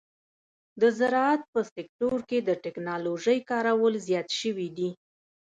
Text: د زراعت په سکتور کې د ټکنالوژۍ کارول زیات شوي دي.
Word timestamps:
د 0.81 0.83
زراعت 0.97 1.41
په 1.53 1.61
سکتور 1.75 2.19
کې 2.29 2.37
د 2.43 2.49
ټکنالوژۍ 2.63 3.39
کارول 3.49 3.93
زیات 4.07 4.29
شوي 4.39 4.67
دي. 4.77 4.89